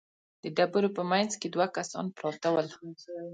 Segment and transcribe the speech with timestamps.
[0.43, 2.67] د ډبرو په مينځ کې دوه کسان پراته ول.